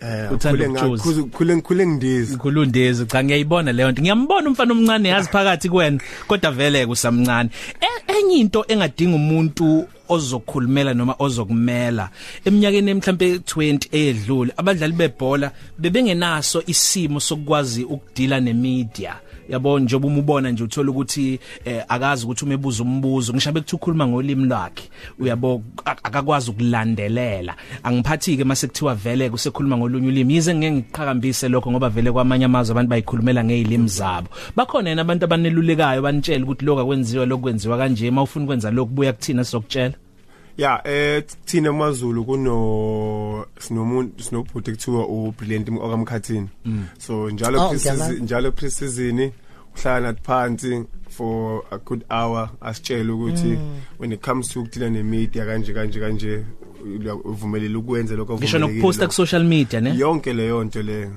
Eh 0.00 0.32
Uthanda 0.32 0.68
ukujuza. 0.68 1.04
ngakhule 1.22 1.56
ngikhule 1.56 1.86
ngidizi 1.86 2.36
Khulundezi 2.36 3.06
cha 3.06 3.24
ngiyayibona 3.24 3.72
leyo 3.72 3.90
nto. 3.92 4.02
Ngiyambona 4.02 4.48
umfana 4.48 4.72
omncane 4.72 5.08
yazi 5.08 5.28
phakathi 5.28 5.68
kwena 5.68 6.00
kodwa 6.26 6.50
vele 6.52 6.86
kusamncane. 6.86 7.50
E- 7.80 8.12
enye 8.18 8.36
into 8.36 8.64
engadinga 8.68 9.16
umuntu 9.16 9.86
ozokhulumela 10.08 10.94
noma 10.94 11.14
ozokumela 11.18 12.08
eminyakeni 12.44 12.90
emhlambe 12.90 13.36
20 13.38 13.88
eyedlule 13.92 14.52
abadlali 14.56 14.92
bebhola 14.92 15.50
bebengenaso 15.78 16.62
isimo 16.66 17.20
sokwazi 17.20 17.84
ukudila 17.84 18.40
nemedia. 18.40 19.14
Yabo 19.48 19.78
njengoba 19.78 20.06
umubona 20.06 20.50
nje 20.50 20.64
uthola 20.64 20.90
ukuthi 20.90 21.38
eh, 21.64 21.84
akazi 21.88 22.24
ukuthi 22.24 22.44
umebuza 22.44 22.82
umbuzo 22.82 23.32
ngishabe 23.32 23.60
kuthi 23.60 23.76
ukhuluma 23.76 24.06
ngolimi 24.06 24.46
lwakhe 24.46 24.90
uyabo 25.18 25.62
ak- 25.84 26.00
akakwazi 26.02 26.50
ukulandelela. 26.50 27.54
Angiphathi 27.82 28.36
ke 28.36 28.44
mase 28.44 28.66
kuthiwa 28.66 28.94
vele 28.94 29.30
kusekhuluma 29.30 29.76
ngolunye 29.76 30.08
ulimi. 30.08 30.34
Yize 30.34 30.54
ngeke 30.54 30.72
ngiqhakambise 30.72 31.48
lokho 31.48 31.70
ngoba 31.70 31.88
vele 31.88 32.12
kwamanye 32.12 32.44
amazwe 32.44 32.72
abantu 32.72 32.90
bayikhulumela 32.90 33.44
ngezilimi 33.44 33.88
zabo. 33.88 34.28
Bakhona 34.56 34.88
yena 34.90 35.02
abantu 35.02 35.24
abanelulekayo 35.24 36.02
banitshela 36.02 36.44
ukuthi 36.44 36.64
lokho 36.64 36.80
akwenziwa 36.80 37.26
lokwenziwa 37.26 37.78
kanje 37.78 38.10
mawufuna 38.10 38.44
ukwenza 38.44 38.70
lokho 38.70 38.90
buya 38.92 39.12
kuthina 39.12 39.44
sizokutshela. 39.44 39.94
Ya 40.58 40.80
eh 40.84 41.22
thina 41.44 41.72
maZulu 41.72 42.24
kuno 42.24 43.46
sinomuntu 43.58 44.22
sinobhuti 44.22 44.70
ekuthiwa 44.70 45.06
u 45.06 45.32
brilliant 45.38 45.68
okamkhathini. 45.68 46.48
So 46.98 47.30
njalo 47.30 47.58
Oh, 47.66 47.68
pre-season 47.70 48.22
njalo 48.22 48.50
pre-season 48.52 49.30
hlala 49.82 50.12
phansi 50.14 50.84
for 51.08 51.62
a 51.70 51.78
good 51.78 52.04
hour 52.10 52.50
asitshela 52.60 53.12
ukuthi 53.14 53.58
when 53.98 54.12
it 54.12 54.20
comes 54.20 54.48
to 54.48 54.60
ukudila 54.60 54.90
ne 54.90 55.02
media 55.02 55.46
kanje 55.46 55.72
kanje 55.74 56.00
kanje 56.00 56.44
uvumelele 57.24 57.76
ukwenza 57.76 58.14
lokho 58.16 58.34
ngisho 58.38 58.58
nokuposta 58.58 59.06
ku 59.06 59.12
social 59.12 59.44
media 59.44 59.80
ne? 59.80 59.94
Yonke 59.98 60.32
leyo 60.32 60.64
nto 60.64 60.82
leyo 60.82 61.10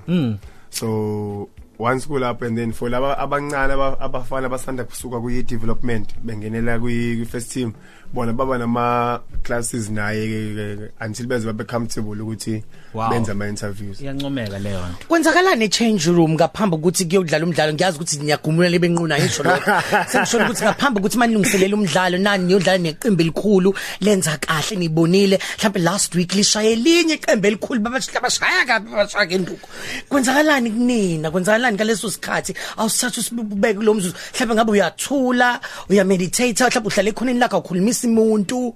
so 0.70 1.50
once 1.80 2.06
kulapho 2.08 2.46
and 2.46 2.58
then 2.58 2.72
for 2.72 2.90
laba 2.90 3.18
abancane 3.18 3.74
aba- 3.74 4.00
abafana 4.00 4.46
abasanda 4.48 4.84
kusuka 4.84 5.20
kuyi 5.20 5.44
development 5.44 6.16
bengenela 6.24 6.80
kwi 6.80 7.26
first 7.26 7.52
team 7.54 7.74
bona 8.14 8.34
baba 8.34 8.58
nama 8.58 9.20
classes 9.44 9.90
naye 9.90 10.28
ke- 10.28 10.56
ke- 10.56 11.06
until 11.06 11.26
beze 11.28 11.46
babe 11.46 11.64
comfortable 11.68 12.22
ukuthi 12.22 12.64
Wow. 12.94 13.10
benza 13.10 13.32
ama 13.32 13.48
interviews. 13.48 14.02
Iyancomeka 14.02 14.60
leyo 14.60 14.80
nto. 14.80 15.08
Kwenzakalani 15.08 15.70
change 15.70 16.06
room 16.12 16.34
ngaphambi 16.34 16.76
ukuthi 16.76 17.06
kuyodlala 17.06 17.46
umdlalo? 17.46 17.74
Ngiyazi 17.74 17.98
ukuthi 17.98 18.18
niyagumula 18.20 18.80
benquna 18.80 19.16
ngisho 19.20 19.44
lokho. 19.44 19.72
Sengishona 20.12 20.46
ukuthi 20.46 20.64
ngaphambi 20.64 21.00
ukuthi 21.00 21.18
manilungiselela 21.18 21.76
umdlalo 21.76 22.18
nani 22.18 22.44
niyodlala 22.46 22.78
neqembu 22.78 23.22
elikhulu 23.22 23.74
lenza 24.02 24.38
kahle 24.38 24.76
nibonile. 24.76 25.40
Mhlawumbe 25.58 25.80
last 25.80 26.16
week 26.16 26.36
lishaye 26.36 26.72
elinye 26.74 27.14
iqembu 27.16 27.48
elikhulu 27.48 27.80
babashaya 27.80 28.66
kabi 28.68 28.90
babashaya 28.92 29.26
ngenduku. 29.28 29.70
Kwenzakalani 30.10 30.72
kunina? 30.72 31.32
Kwenzakalani 31.32 31.76
ngaleso 31.78 32.12
sikhathi? 32.12 32.54
Awusathu 32.78 33.20
usibeke 33.22 33.74
kulo 33.74 33.94
mzuzu. 33.94 34.16
Mhlawumbe 34.36 34.56
ngabe 34.56 34.72
uyathula 34.72 35.60
uya 35.90 36.04
meditate 36.04 36.60
mhlawumbe 36.64 36.88
uhlala 36.90 37.10
ekhoneni 37.10 37.40
lakho 37.40 37.58
ukhulumisa 37.58 38.01
umuntu 38.08 38.76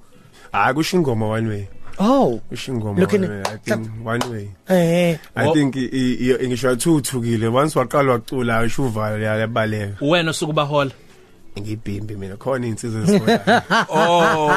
hayi 0.51 0.74
kusho 0.74 0.98
ingoma 0.98 1.27
one 1.27 1.48
way. 1.50 1.67
Oh. 2.00 2.39
Kusho 2.50 2.72
ingoma 2.74 3.00
Looking 3.00 3.22
one 3.24 3.29
way 3.32 3.44
i 3.53 3.58
think 3.58 3.88
one 4.05 4.20
way. 4.32 4.50
Eh. 4.70 5.17
I 5.36 5.46
Wo- 5.48 5.53
think 5.53 5.75
i- 5.75 5.89
i- 5.91 6.36
i- 6.41 6.48
ngisho 6.48 6.70
athuthukile 6.70 7.48
once 7.48 7.75
waqala 7.79 8.12
wacula 8.12 8.58
ayisho 8.60 8.84
uvala 8.86 9.36
yabaleka. 9.38 9.98
Wena 10.05 10.32
usukuba 10.32 10.63
hola 10.63 10.91
ngibhimbi 11.60 12.15
mina 12.15 12.36
khona 12.38 12.67
insizwe 12.67 13.05
zisona 13.05 13.63
oh. 13.89 14.51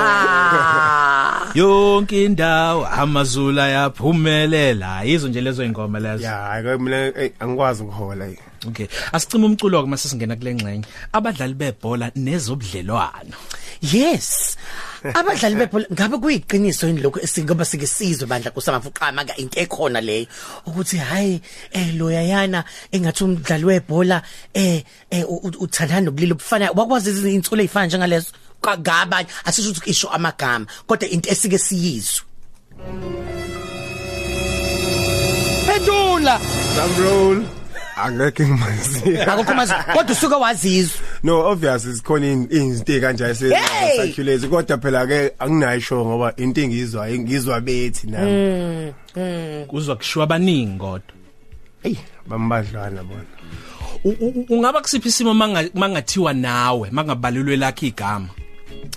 Yonke 1.54 2.24
indawo 2.24 2.86
amazula 2.86 3.68
yaphumelela 3.68 5.02
yizo 5.02 5.28
nje 5.28 5.40
lezo 5.40 5.64
ingoma 5.64 5.98
lezo. 6.00 6.24
Ya 6.24 6.30
hayi 6.36 6.78
mina 6.78 6.96
eh, 7.06 7.32
angikwazi 7.40 7.82
ukuhola 7.82 8.26
eh. 8.28 8.38
okay. 8.68 8.86
Asicima 9.12 9.46
umculo 9.46 9.82
ke 9.82 9.88
mase 9.88 10.08
singena 10.08 10.36
kule 10.36 10.54
ngxenye. 10.54 10.84
Abadlali 11.12 11.54
bebhola 11.54 12.10
nezobudlelwano. 12.16 13.34
Yes. 13.80 14.56
Abadlali 15.18 15.54
bebhola 15.56 15.86
ngabe 15.92 16.16
kuyiqiniso 16.18 16.86
yini 16.86 17.00
lokho 17.00 17.20
esingoba 17.20 17.64
sike 17.64 17.86
sizwe 17.86 18.26
bandla 18.26 18.50
kusamafuqama 18.50 19.24
ka 19.24 19.36
into 19.36 19.60
ekhona 19.60 20.00
leyo 20.00 20.26
ukuthi 20.66 20.96
hayi 20.98 21.40
eh 21.72 21.94
loyayana 21.94 22.64
engathi 22.92 23.24
umdlali 23.24 23.64
webhola 23.64 24.22
eh 24.54 24.82
eh 25.10 25.24
u- 25.28 25.40
u- 25.46 25.58
uthandana 25.64 26.00
nobulili 26.00 26.32
obufanayo 26.32 26.72
wakwazi 26.74 27.10
izinsulo 27.10 27.62
ezifana 27.62 27.86
njengalezo? 27.86 28.32
Kagabanye 28.60 29.28
asisho 29.44 29.70
ukuthi 29.70 29.90
isho 29.90 30.08
amagama 30.08 30.66
kodwa 30.86 31.08
into 31.08 31.30
esike 31.30 31.58
siyizwe. 31.58 32.22
Pendula! 35.66 36.40
Drum 36.74 36.92
roll. 37.04 37.38
Angeke 38.02 38.46
ngimazi 38.46 39.18
akukho 39.30 39.54
mazi 39.54 39.74
kodwa 39.94 40.12
usuke 40.12 40.34
wazizwa. 40.34 41.00
No 41.22 41.40
obvious 41.50 41.84
isikhona 41.84 42.26
in- 42.26 42.48
izinto 42.50 42.92
ezikanje 42.92 43.24
Hey! 43.24 43.32
esecirculate 43.92 44.48
kodwa 44.48 44.78
phela 44.78 45.06
ke 45.06 45.32
anginayo 45.38 45.80
show 45.80 46.04
ngoba 46.06 46.32
into 46.36 46.60
engizwa 46.60 47.08
ngizwa 47.10 47.60
bethi 47.60 48.06
nami. 48.06 48.92
Kuzwa 49.66 49.96
kushiwa 49.96 50.24
abaningi 50.24 50.78
kodwa. 50.78 51.02
Hey 51.82 51.94
bambadlwana 52.26 53.02
bona. 53.04 53.24
U- 54.04 54.16
u- 54.20 54.46
ungaba 54.48 54.80
kusiphi 54.80 55.08
isimo 55.08 55.34
manga- 55.34 55.70
mangathiwa 55.74 56.32
nawe 56.32 56.88
mangabalulwe 56.90 57.56
lakhe 57.56 57.86
igama? 57.86 58.28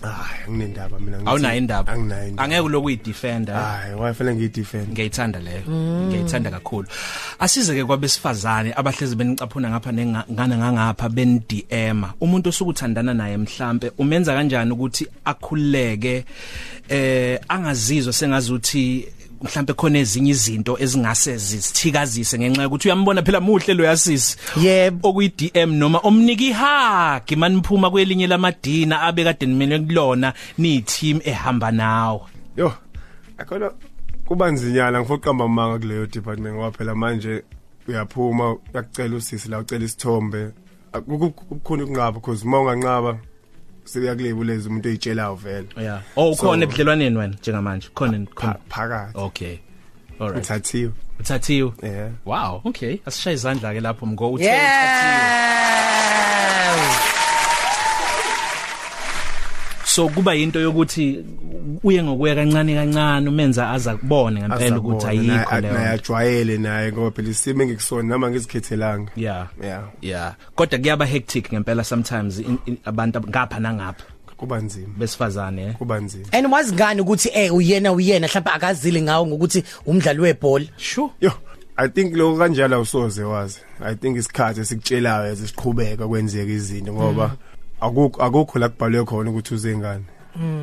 Hayi 0.09 0.51
nginendaba 0.51 0.99
mina. 0.99 1.17
Ngithi- 1.17 1.29
awunayo 1.29 1.57
indaba. 1.57 1.91
anginayo 1.93 2.27
indaba. 2.27 2.43
angeke 2.43 2.59
uloku 2.61 2.85
uyidefender 2.87 3.55
hayi 3.55 3.93
wayefela 3.95 4.33
ngiyidefend 4.35 4.87
ngiyayithanda 4.91 5.39
leyo. 5.39 5.61
Ngiyayithanda 6.07 6.49
kakhulu. 6.51 6.87
Asize 7.39 7.73
ke 7.75 7.85
kwabesifazane 7.85 8.73
abahlezi 8.75 9.15
benicaphuna 9.15 9.69
ngapha 9.69 9.91
nengana 9.91 10.57
ngangapha 10.57 11.09
ben 11.09 11.41
DM 11.49 12.03
umuntu 12.21 12.49
osukuthandana 12.49 13.13
naye 13.13 13.37
mhlambe 13.37 13.91
umenza 13.97 14.33
kanjani 14.33 14.71
ukuthi 14.71 15.07
akhuleke 15.25 16.25
eh 16.89 17.39
angazizwa 17.47 18.13
sengazuthi 18.13 19.07
mhlambe 19.41 19.73
khona 19.73 19.99
ezinye 19.99 20.31
izinto 20.31 20.77
ezingase 20.79 21.37
zisithikazise 21.37 22.39
ngenxa 22.39 22.63
yokuthi 22.63 22.87
uyambona 22.87 23.21
phela 23.21 23.39
muhle 23.39 23.73
lo 23.73 23.83
yasisi 23.83 24.37
Yebo. 24.57 25.09
okuyi 25.09 25.29
DM 25.29 25.71
noma 25.73 25.99
omnika 26.03 26.43
ihug 26.43 27.37
maniphuma 27.37 27.89
kwelinye 27.89 28.27
lamadina 28.27 29.01
abe 29.01 29.23
kade 29.23 29.45
nimele 29.45 29.79
kulona 29.79 30.33
ni 30.57 30.81
team 30.81 31.19
ehamba 31.23 31.71
nawe. 31.71 32.21
Yo 32.57 32.73
akhona 33.37 33.71
kuba 34.25 34.51
nzinyana 34.51 34.99
ngifuna 34.99 35.17
uqamba 35.17 35.45
amanga 35.45 35.79
kuleyo 35.79 36.05
department 36.07 36.55
ngoba 36.55 36.71
phela 36.71 36.95
manje 36.95 37.43
uyaphuma 37.87 38.55
uyakucela 38.73 39.15
usisi 39.15 39.49
la 39.49 39.59
ucela 39.59 39.85
isithombe. 39.85 40.51
Akukhona 40.93 41.83
ukunqaba 41.83 42.11
because 42.11 42.43
uma 42.43 42.59
unganqaba 42.59 43.17
sebeyakulebuleza 43.83 44.69
umuntu 44.69 44.89
oyitshelayo 44.89 45.35
vele. 45.35 45.67
Yeah. 45.77 46.01
Oh 46.15 46.31
ukhona 46.31 46.57
So- 46.57 46.63
ebudlelwaneni 46.63 47.17
wena 47.17 47.35
njengamanje? 47.41 47.87
Khona 47.95 48.17
Pha- 48.17 48.33
khona 48.35 48.55
phakathi. 48.69 49.17
Okay. 49.17 49.57
Alright 50.19 50.43
uthathiwe. 50.45 50.91
Uthathiwe? 51.19 51.71
Yeah. 51.83 52.09
Wow 52.25 52.61
okay. 52.65 52.97
Asishaye 53.05 53.35
izandla 53.35 53.73
ke 53.73 53.79
lapho 53.79 54.05
mgo 54.05 54.31
uthe 54.31 54.43
uthathiwe. 54.43 54.61
Yeah 56.71 57.10
so 59.95 60.09
kuba 60.09 60.35
into 60.35 60.59
yokuthi 60.59 61.25
uye 61.83 62.03
ngokuya 62.03 62.35
kancane 62.35 62.75
kancane 62.75 63.29
umenza 63.29 63.71
aza 63.71 63.95
kubone 63.97 64.41
ngempela 64.41 64.79
ukuthi 64.79 65.07
ayikho 65.07 65.59
leyo 65.59 65.77
ayajwayele 65.77 66.57
naye 66.57 66.91
ngoba 66.91 67.11
phela 67.11 67.29
isimo 67.29 67.63
engikusona 67.63 68.03
nama 68.09 68.29
ngizikhethelanga 68.29 69.11
yeah 69.15 69.47
yeah 69.63 69.83
yeah 70.01 70.35
kodwa 70.55 70.79
kuyaba 70.79 71.05
hectic 71.05 71.53
ngempela 71.53 71.83
sometimes 71.83 72.39
in, 72.39 72.57
in, 72.65 72.77
abantu 72.85 73.17
ab- 73.17 73.29
ngapha 73.29 73.59
nangapha. 73.59 74.05
Kuba 74.37 74.59
nzima. 74.59 74.87
Besifazane 74.97 75.63
eh? 75.63 75.73
kuba 75.73 75.99
nzima. 75.99 76.25
And 76.31 76.47
wazi 76.53 76.73
ngani 76.73 77.01
ukuthi 77.01 77.29
eh 77.33 77.55
uyena 77.55 77.91
uyena 77.91 78.27
mhlawumbe 78.27 78.51
akazile 78.51 79.01
ngawo 79.01 79.27
ngokuthi 79.27 79.63
umdlali 79.85 80.19
webhola? 80.19 80.65
Sure. 80.77 81.09
Yo 81.21 81.31
i 81.77 81.87
think 81.89 82.15
lo 82.15 82.37
kanjalo 82.37 82.75
awusoze 82.75 83.23
wazi. 83.23 83.59
I 83.81 83.95
think 83.95 84.17
isikhathi 84.17 84.61
esikutshelayo 84.61 85.33
esiqhubeka 85.33 86.07
kwenzeka 86.07 86.51
izinto 86.51 86.93
ngoba 86.93 87.31
akukho 87.81 88.21
akukho 88.25 88.59
la 88.59 88.69
kubhalwe 88.69 89.05
khona 89.05 89.29
ukuthi 89.29 89.53
uzengane 89.53 90.05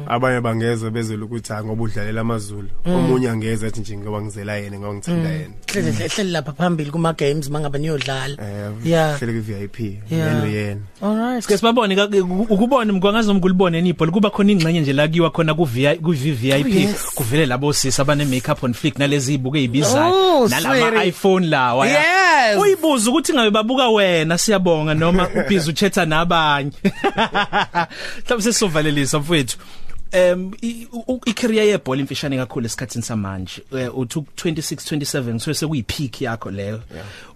abanye 0.07 0.41
bangeza 0.41 0.91
bezela 0.91 1.25
ukuthi 1.25 1.53
ha 1.53 1.65
ngoba 1.65 1.83
udlalela 1.83 2.21
amazulu 2.21 2.69
omunye 2.87 3.31
angeza 3.31 3.67
athi 3.67 3.81
nje 3.81 3.97
ngoba 3.97 4.23
ngizela 4.23 4.57
yena 4.57 4.79
ngoba 4.79 4.95
ngithanda 4.95 5.29
yena 5.31 5.55
hlele 5.73 5.91
hlele- 5.91 6.09
hlele 6.15 6.31
lapha 6.31 6.53
phambili 6.53 6.91
kuma 6.91 7.13
games 7.13 7.51
mangaba 7.51 7.79
niyodlala 7.79 8.37
eh 8.43 8.73
Yeah. 8.85 9.19
hlele 9.21 9.33
ku 9.33 9.45
VIP 9.47 9.81
Yeah. 9.81 10.01
yena 10.11 10.47
yena 10.47 10.81
alright 11.03 11.43
Sike 11.45 11.57
sibabone 11.59 11.97
ka- 11.97 12.09
ukubone 12.49 12.93
mngwangazi 12.93 13.31
umgulibone 13.31 13.81
nibhola 13.83 14.13
kuba 14.13 14.31
khona 14.31 14.53
ingxenye 14.53 14.81
nje 14.81 14.93
la 14.93 15.09
kiwa 15.09 15.31
khona 15.31 15.55
ku 15.55 15.65
VIP 15.65 16.01
ku 16.03 16.11
Oh, 16.11 16.13
VIP 16.13 16.67
yes. 16.75 17.05
kuvele 17.15 17.47
labo 17.47 17.73
sisi 17.73 18.01
abane 18.01 18.25
makeup 18.25 18.63
on 18.65 18.73
flick 18.75 18.99
nalezi 18.99 19.35
ibuke 19.35 19.59
Oh, 19.59 19.63
ezibizayo 19.63 20.49
nalama 20.49 20.79
sweetie. 20.91 21.09
iPhone 21.09 21.47
lawa 21.47 21.87
ya. 21.89 22.01
Yes. 22.01 22.59
uyibuza 22.63 23.11
ukuthi 23.11 23.33
ngabe 23.33 23.51
babuka 23.51 23.89
wena 23.89 24.39
siyabonga 24.39 24.95
noma 24.95 25.29
ubhizi 25.29 25.71
uchatha 25.71 26.05
nabanye 26.07 26.71
mhlawumbe 28.25 28.43
sesizovalelisa 28.43 29.19
mfowethu 29.19 29.58
Um 30.13 30.55
i-career 31.27 31.65
yebhola 31.65 32.01
imfishane 32.01 32.37
kakhulu 32.37 32.67
esikhatsini 32.67 33.05
samanje. 33.05 33.63
Uthi 33.95 34.19
26 34.19 34.97
27 34.97 35.39
so 35.39 35.55
sekuyi 35.55 35.83
peak 35.83 36.23
yakho 36.23 36.51
leyo. 36.51 36.81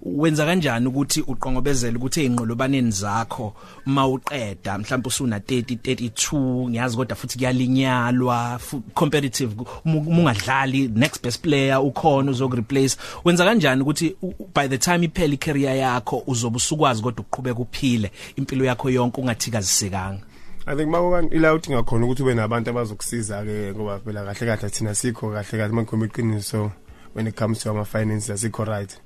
Wenza 0.03 0.47
kanjani 0.47 0.87
ukuthi 0.87 1.21
uqongobezele 1.21 1.97
ukuthi 1.97 2.21
einqolobaneni 2.21 2.91
zakho 2.91 3.55
mawuqeda? 3.87 4.79
Mhlawumbe 4.79 5.09
usuna 5.09 5.39
30 5.39 5.77
32 5.77 6.71
ngiyazi 6.71 6.97
kodwa 6.97 7.17
futhi 7.17 7.39
kuyalinyalwa 7.39 8.61
competitive 8.95 9.55
mungadlali 9.85 10.89
next 10.89 11.23
best 11.23 11.41
player 11.41 11.79
ukhona 11.79 12.31
uzokureplace 12.31 12.97
wenza 13.25 13.45
kanjani 13.45 13.83
ukuthi 13.83 14.17
by 14.55 14.69
the 14.69 14.79
time 14.79 15.05
iphela 15.05 15.35
icareer 15.35 15.77
yakho 15.77 16.23
uzobe 16.27 16.57
usukwazi 16.57 17.03
kodwa 17.03 17.21
ukuqhubeka 17.21 17.61
uphile? 17.61 18.11
Impilo 18.37 18.65
yakho 18.65 18.91
yonke 18.91 19.21
ungathikazisekanga. 19.21 20.21
I 20.67 20.77
think 20.77 20.89
makukan 20.91 21.29
ila 21.33 21.55
uthi 21.55 21.71
ngakhona 21.73 22.05
ukuthi 22.05 22.23
ube 22.23 22.35
nabantu 22.35 22.71
abazokusiza 22.71 23.45
ke 23.45 23.73
ngoba 23.75 23.99
phela 23.99 24.25
kahle 24.25 24.57
kahle 24.57 24.71
thina 24.71 24.95
sikho 24.95 25.31
kahle 25.31 25.59
kahle 25.59 25.73
mangikhuluma 25.73 26.07
iqiniso 26.07 26.71
when 27.15 27.27
it 27.27 27.37
comes 27.37 27.59
to 27.59 27.71
ama 27.71 27.85
finances 27.85 28.31
asikho 28.31 28.65
right. 28.67 28.99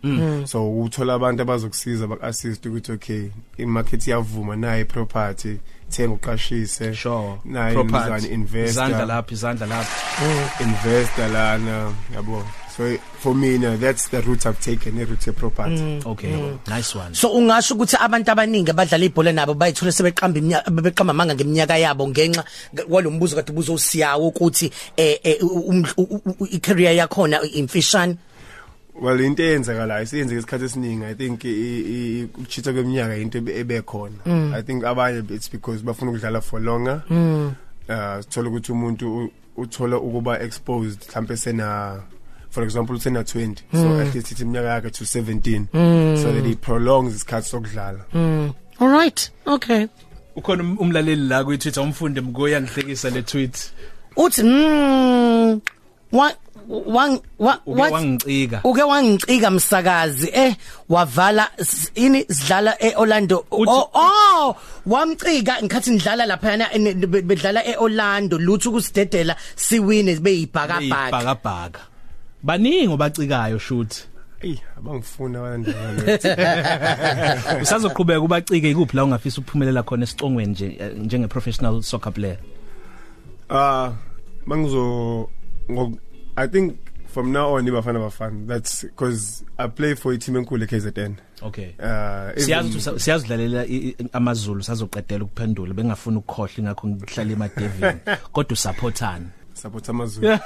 So 0.47 0.71
uthola 0.83 1.15
abantu 1.15 1.43
abazokusiza 1.43 2.07
bak-assist 2.07 2.67
ukuthi 2.67 2.93
okay 2.93 3.31
imarket 3.59 4.07
iyavuma 4.07 4.57
nayo 4.57 4.85
property 4.85 5.59
thenga 5.91 6.15
uqashise 6.15 6.95
sure. 6.95 7.39
naye 7.45 7.75
Property. 7.75 8.11
mzane 8.15 8.35
investor. 8.35 8.71
Izandla 8.71 9.05
lapha 9.07 9.33
izandla 9.35 9.67
lapha. 9.67 10.63
Investor 10.63 11.29
lana 11.29 11.93
yabo. 12.15 12.45
So 12.77 12.97
for 13.19 13.35
me 13.35 13.57
no 13.57 13.77
that's 13.77 14.09
the 14.09 14.21
route 14.23 14.45
I've 14.45 14.61
taken 14.61 15.01
a 15.01 15.05
route 15.07 15.35
property 15.35 15.77
mm. 15.77 16.07
okay 16.07 16.59
nice 16.69 16.95
one. 16.95 17.15
So 17.15 17.33
ungasho 17.33 17.75
ukuthi 17.75 17.97
abantu 17.97 18.31
abaningi 18.31 18.71
abadlala 18.71 19.05
ibhola 19.05 19.33
nabo 19.33 19.55
bayithola 19.55 19.93
sebeqamba 19.93 20.39
iminyaka 20.39 20.71
bebeqamba 20.71 21.15
manga 21.15 21.35
ngeminyaka 21.35 21.79
yabo 21.79 22.09
ngenxa 22.09 22.45
kwalombuzo 22.89 23.37
kade 23.37 23.53
buzo 23.53 23.79
siyawo 23.79 24.29
ukuthi 24.29 24.71
eh, 24.97 25.19
eh 25.25 25.39
i 26.51 26.59
career 26.59 26.93
yakho 26.93 27.27
imfishane? 27.55 28.17
Well 29.01 29.21
into 29.21 29.43
eyenzakalayo 29.43 30.03
isiyenzeka 30.03 30.39
isikhathi 30.39 30.65
esiningi. 30.65 31.05
I 31.05 31.15
think 31.15 31.41
ukuchitha 32.35 32.73
kweminyaka 32.73 33.17
into 33.17 33.39
ebekhona 33.39 34.21
mm. 34.27 34.55
i 34.55 34.63
think 34.63 34.85
abanye 34.85 35.31
it's 35.31 35.49
because 35.49 35.83
bafuna 35.83 36.11
ukudlala 36.11 36.43
for 36.43 36.61
longer. 36.61 37.03
Mm. 37.09 37.55
uh 37.89 38.21
sithola 38.21 38.49
ukuthi 38.49 38.73
umuntu 38.73 39.31
uthola 39.57 39.97
ukuba 39.97 40.41
exposed 40.41 41.01
mhlambe 41.09 41.37
sena 41.37 42.03
for 42.57 42.65
example 42.65 42.99
sena 42.99 43.21
20 43.21 43.65
mm. 43.73 43.81
so 43.81 44.01
at 44.01 44.15
least 44.15 44.41
iminyaka 44.41 44.69
yakhe 44.69 44.91
to 44.91 45.05
17 45.05 45.67
mm. 45.75 46.17
so 46.23 46.33
that 46.33 46.45
he 46.45 46.55
prolongs 46.55 47.15
isikhathi 47.15 47.49
sokudlala. 47.49 48.05
Mm. 48.15 48.55
all 48.81 48.89
right. 48.89 49.31
Okay. 49.47 49.89
Ukhona 50.37 50.63
um, 50.63 50.79
umlaleli 50.79 51.29
la 51.29 51.45
ku 51.45 51.57
Twitter 51.57 51.83
umfundi 51.83 52.21
mgoya 52.21 52.61
ngihlekisa 52.61 53.11
le 53.11 53.23
tweet 53.23 53.73
uthi 54.17 54.43
mm 54.43 55.61
what 56.13 56.39
wang 56.69 57.21
wangicika 57.67 58.61
uke 58.65 58.83
wangicika 58.83 59.51
msakazi. 59.51 60.31
Eh 60.33 60.57
wavala 60.89 61.51
ini 61.95 62.25
sidlala 62.29 62.77
eOrlando. 62.81 63.45
Oh 63.51 63.91
oh 63.95 64.57
wamcika 64.87 65.63
ngikhathi 65.63 65.91
ngidlala 65.91 66.27
lapha 66.27 66.51
yana 66.51 66.67
bedlala 67.23 67.67
eOrlando. 67.67 68.39
Lutho 68.39 68.71
kusidedela 68.71 69.37
siwine 69.57 70.17
beyibhakabhaka. 70.17 71.09
Ibhakabhaka 71.09 71.81
baningi 72.47 72.89
obacikayo 72.89 73.59
shoot 73.59 73.93
Ey 74.43 74.59
abangifuna 74.79 75.39
abanjalo 75.39 76.03
Usazoqhubeka 77.63 78.21
ubacike 78.21 78.71
ikuphi 78.71 78.97
la 78.97 79.05
ungafisa 79.05 79.41
ukuphumelela 79.41 79.83
khona 79.83 80.05
esicongweni 80.05 80.53
nje 80.53 80.67
njenge 80.97 81.29
professional 81.29 81.83
soccer 81.83 82.13
player? 82.13 82.39
Ah 83.51 83.93
mangizo 84.47 85.29
I 86.37 86.47
think 86.47 86.77
from 87.07 87.33
now 87.33 87.55
on 87.57 87.67
ibafana 87.67 87.99
bafana. 87.99 88.47
That's 88.47 88.83
because 88.83 89.43
I 89.59 89.69
play 89.69 89.95
for 89.95 90.13
a 90.13 90.19
team 90.19 90.37
enkulu 90.37 90.67
KZN 90.67 91.17
okay. 91.43 91.75
Uh 91.79 92.37
siyazi 92.37 93.01
siyazidlalela 93.01 93.65
amazulu 94.13 94.63
sazoqedela 94.63 95.25
ukuphendula. 95.25 95.75
Bengafuna 95.75 96.19
ukukhohle 96.19 96.63
ngakho 96.63 96.89
ngihlala 96.89 97.33
emadevini. 97.33 98.01
Kodwa 98.33 98.53
usupportana. 98.53 99.27
Support 99.57 99.89
amazulu 99.89 100.39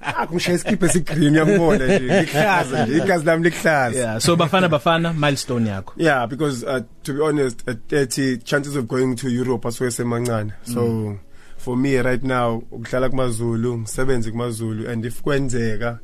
akungishaye 0.00 0.56
isikiphe 0.58 0.88
sigreen 0.88 1.34
yangibona 1.34 1.84
nje. 1.86 1.98
Lihlaza 1.98 2.86
nje. 2.86 2.96
Igazi 2.96 3.26
lami 3.26 3.44
lihlaza. 3.44 3.98
Yeah 3.98 4.20
so 4.20 4.36
bafana 4.36 4.68
bafana 4.68 5.12
milestone 5.12 5.70
yakho. 5.70 5.94
Yeah 5.96 6.26
because 6.26 6.64
uh, 6.64 6.80
to 7.02 7.12
be 7.14 7.20
honest 7.20 7.68
at 7.68 7.76
30 7.88 8.38
chances 8.38 8.76
of 8.76 8.88
going 8.88 9.16
to 9.16 9.28
Europe 9.28 9.68
asuke 9.68 9.90
semancane. 9.90 10.52
So 10.64 10.80
mm. 10.80 11.18
for 11.56 11.76
me 11.76 11.96
right 11.96 12.22
now 12.22 12.62
ukudlala 12.72 13.08
kumaZulu 13.08 13.78
ngisebenze 13.78 14.30
kumaZulu 14.30 14.88
and 14.88 15.04
if 15.04 15.22
kwenzeka 15.22 15.98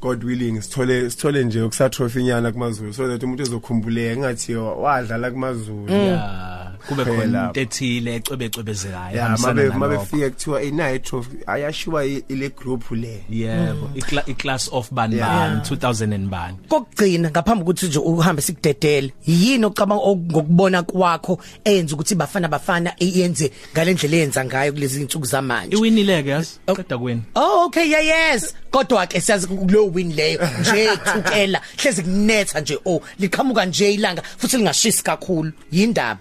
God 0.00 0.24
willing 0.24 0.60
sithole 0.62 1.10
sithole 1.10 1.44
nje 1.44 1.62
ukusa 1.62 1.90
trophy 1.90 2.22
nyana 2.22 2.52
kumaZulu 2.52 2.92
so 2.92 3.08
that 3.08 3.22
umuntu 3.22 3.42
ezokhumbuleka 3.42 4.20
ngathi 4.20 4.54
wadlala 4.54 5.30
kumaZulu. 5.30 5.92
Yeah. 5.92 6.75
Kube 6.88 7.04
khona 7.04 7.46
into 7.46 7.60
ethile 7.60 8.14
ecwebecwebezelayo 8.14 9.38
mabe 9.38 9.70
mabe 9.70 9.98
fika 9.98 10.30
kuthiwa 10.30 10.62
inayo 10.62 10.98
trophy 10.98 11.36
ayashiwa 11.46 12.04
ile 12.04 12.48
group 12.48 12.90
le. 12.90 13.24
Yebo 13.30 13.90
i 14.26 14.34
class 14.34 14.68
of 14.72 14.92
bani 14.92 15.16
bani? 15.16 15.60
2000 15.60 16.14
and 16.14 16.30
bani. 16.30 16.56
Kokugcina 16.68 17.30
ngaphambi 17.30 17.62
ukuthi 17.62 17.86
nje 17.86 17.98
uhambe 17.98 18.42
sikudedele 18.42 19.12
yini 19.26 19.64
ocabanga 19.64 20.16
ngokubona 20.16 20.82
kwakho 20.82 21.38
eyenza 21.64 21.94
ukuthi 21.94 22.14
bafana 22.14 22.48
bafana 22.48 22.92
iyenze 22.98 23.52
ngalendlela 23.72 24.16
eyenza 24.16 24.44
ngayo 24.44 24.72
kulezi 24.72 25.02
insuku 25.02 25.26
zamanje? 25.26 25.76
Iwinileke 25.76 26.30
yazi? 26.30 26.58
Qeda 26.66 26.98
kwini 26.98 27.22
oh 27.34 27.66
okay 27.66 27.90
yeah 27.90 28.04
yes. 28.04 28.54
Kodwa 28.70 29.06
ke 29.06 29.20
siyazi 29.20 29.46
kulo 29.46 29.86
win 29.86 30.12
leyo. 30.12 30.40
Nje 30.60 30.88
thukela. 31.12 31.60
Hlezi 31.76 32.02
kunetha 32.02 32.60
nje 32.60 32.78
oh 32.84 33.02
liqhamuka 33.18 33.66
nje 33.66 33.94
ilanga 33.94 34.22
futhi 34.22 34.56
lingashisi 34.56 35.04
kakhulu. 35.04 35.52
Yindaba? 35.72 36.20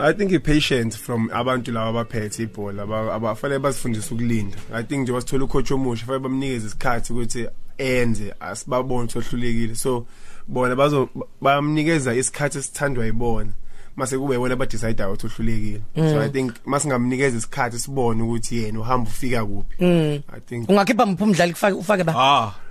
I 0.00 0.12
think 0.12 0.30
impatient 0.32 0.94
from 0.94 1.28
abantu 1.30 1.72
laba 1.72 1.88
abaphethe 1.88 2.42
ibhola 2.42 2.82
abafanele 3.12 3.58
basifundise 3.58 4.14
ukulinda. 4.14 4.56
I 4.72 4.82
think 4.82 5.02
nje 5.02 5.12
wasithola 5.12 5.44
ucoach 5.44 5.70
omusha 5.70 6.06
fanele 6.06 6.22
bamnikeze 6.22 6.66
isikhathi 6.66 7.12
ukuthi 7.12 7.48
enze 7.78 8.34
asibabone 8.40 9.08
sohlulekile 9.08 9.74
so 9.74 10.06
bona 10.48 10.76
bazo 10.76 11.08
bamnikeza 11.40 12.14
isikhathi 12.14 12.58
esithandwa 12.58 13.06
yibona 13.06 13.50
mase 13.96 14.18
kube 14.18 14.36
wena 14.36 14.54
abadecide 14.54 15.04
ukuthi 15.04 15.26
uhlulekile 15.26 15.80
so 15.94 16.20
i 16.20 16.28
think 16.28 16.52
masingamnikeza 16.64 17.38
isikhathi 17.38 17.78
sibone 17.78 18.22
ukuthi 18.22 18.56
yena 18.56 18.80
uhamba 18.80 19.10
ufika 19.10 19.46
kuphi. 19.46 19.84
I 19.84 20.40
think 20.46 20.68
ungakhipha 20.68 21.06
mphu 21.06 21.24
umdlali 21.24 21.52
ufake 21.52 22.04
ba 22.04 22.14
ah. 22.16 22.67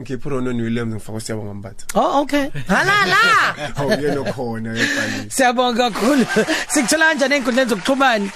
Ngikhipha 0.00 0.30
Ronon 0.30 0.60
Williams 0.60 0.94
ngifaka 0.94 1.20
siyabonga 1.20 1.54
mbatha. 1.54 1.86
Oh 1.94 2.22
okay. 2.22 2.48
Halala 2.68 3.16
awuyena 3.76 4.32
khona 4.32 4.70
ebhaleni 4.70 5.30
siyabonga 5.30 5.90
kakhulu. 5.90 6.26
Sikuthola 6.68 7.04
kanjani 7.08 7.34
enkundleni 7.34 7.70
zokuxhumana? 7.70 8.30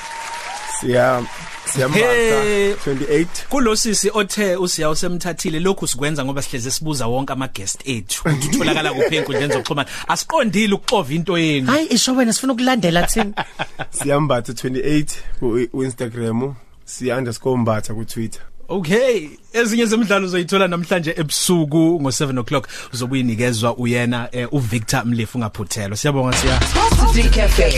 Siya 0.80 1.22
siyambatha 1.66 2.44
28 2.90 3.26
kulosisi 3.48 4.10
othe 4.14 4.56
usiya 4.56 4.90
usemthathile. 4.90 5.60
Lokhu 5.60 5.86
sikwenza 5.86 6.24
ngoba 6.24 6.42
sihleze 6.42 6.70
sibuza 6.70 7.06
wonke 7.06 7.32
ama 7.32 7.48
guest 7.48 7.88
ethu. 7.88 8.22
Ukuthi 8.28 8.48
utholakala 8.48 8.92
kuphi 8.92 9.16
enkundleni 9.16 9.52
zokuxhumana? 9.52 9.88
Asiqondile 10.08 10.74
ukuxova 10.74 11.14
into 11.14 11.38
yenu. 11.38 11.66
Hayi 11.66 11.86
isho 11.86 12.14
wena 12.14 12.32
sifuna 12.32 12.52
ukulandela 12.52 13.06
thina. 13.06 13.44
Siyambatha 13.98 14.52
28 14.52 15.06
ku 15.72 15.82
Instagram 15.82 16.54
siya_mbatha 16.86 17.94
ku 17.94 18.04
Twitter 18.04 18.42
Okay 18.68 19.28
ezinye 19.52 19.86
zemidlalo 19.86 20.26
zoyithola 20.26 20.68
namhlanje 20.68 21.14
ebusuku 21.16 21.98
ngo7 22.02 22.38
o'clock. 22.38 22.68
Uzobuyinikezwa 22.92 23.76
uyena 23.76 24.28
eh, 24.32 24.52
uVictor 24.52 25.04
Mlefu 25.04 25.38
ngaphuthelwa 25.38 25.96
siyabonga 25.96 26.36
siya. 26.36 26.60
Coffee 26.60 27.28
Cafe. 27.28 27.72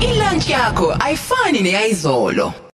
Ilunch 0.00 0.48
yakho 0.48 0.96
ayifani 1.00 1.60
neyizolo 1.60 2.52